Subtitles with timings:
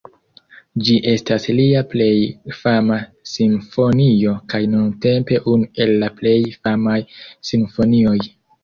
[0.85, 2.07] Ĝi estas lia plej
[2.61, 2.97] fama
[3.35, 7.01] simfonio, kaj nuntempe unu el la plej famaj
[7.55, 8.21] simfonioj.